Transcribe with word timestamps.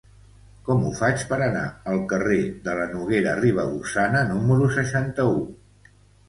Com 0.69 0.85
ho 0.85 0.93
faig 1.01 1.25
per 1.33 1.37
anar 1.47 1.65
al 1.91 2.01
carrer 2.13 2.37
de 2.69 2.73
la 2.79 2.87
Noguera 2.95 3.35
Ribagorçana 3.41 4.25
número 4.33 4.71
seixanta-u? 4.79 5.39